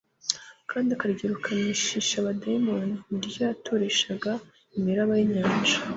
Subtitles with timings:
[0.69, 4.31] kandi akaryirukanisha abadayimoni, ni ryo yaturishaga
[4.77, 5.77] imiraba y'inyanja,